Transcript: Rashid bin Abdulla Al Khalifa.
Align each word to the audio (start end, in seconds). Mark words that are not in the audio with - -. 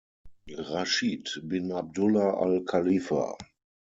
Rashid 0.71 1.27
bin 1.43 1.71
Abdulla 1.71 2.31
Al 2.33 2.65
Khalifa. 2.65 3.35